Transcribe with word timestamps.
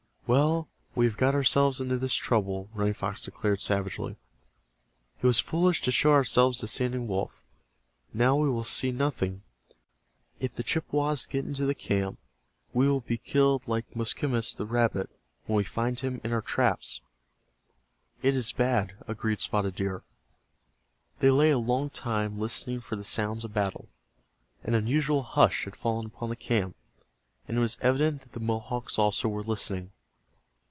"Well, 0.27 0.69
we 0.95 1.03
have 1.07 1.17
got 1.17 1.35
ourselves 1.35 1.81
into 1.81 1.97
this 1.97 2.13
trouble," 2.15 2.69
Running 2.73 2.93
Fox 2.93 3.21
declared, 3.21 3.59
savagely. 3.59 4.15
"It 5.21 5.27
was 5.27 5.41
foolish 5.41 5.81
to 5.81 5.91
show 5.91 6.13
ourselves 6.13 6.59
to 6.59 6.69
Standing 6.69 7.05
Wolf. 7.05 7.43
Now 8.13 8.37
we 8.37 8.47
will 8.49 8.63
see 8.63 8.93
nothing. 8.93 9.41
If 10.39 10.53
the 10.53 10.63
Chippewas 10.63 11.25
get 11.25 11.43
into 11.43 11.65
the 11.65 11.75
camp 11.75 12.17
we 12.71 12.87
will 12.87 13.01
be 13.01 13.17
killed 13.17 13.67
like 13.67 13.93
Moskimus, 13.93 14.55
the 14.55 14.65
rabbit, 14.65 15.09
when 15.47 15.57
we 15.57 15.65
find 15.65 15.99
him 15.99 16.21
in 16.23 16.31
our 16.31 16.41
traps." 16.41 17.01
"It 18.21 18.33
is 18.33 18.53
bad," 18.53 18.93
agreed 19.09 19.41
Spotted 19.41 19.75
Deer. 19.75 20.01
They 21.19 21.29
lay 21.29 21.49
a 21.51 21.57
long 21.57 21.89
time 21.89 22.39
listening 22.39 22.79
for 22.79 22.95
the 22.95 23.03
sounds 23.03 23.43
of 23.43 23.53
battle. 23.53 23.89
An 24.63 24.75
unusual 24.75 25.23
hush 25.23 25.65
had 25.65 25.75
fallen 25.75 26.05
upon 26.05 26.29
the 26.29 26.37
camp, 26.37 26.77
and 27.49 27.57
it 27.57 27.59
was 27.59 27.77
evident 27.81 28.21
that 28.21 28.31
the 28.31 28.39
Mohawks 28.39 28.97
also 28.97 29.27
were 29.27 29.43
listening. 29.43 29.91